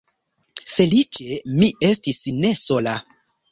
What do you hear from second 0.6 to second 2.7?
Feliĉe mi estis ne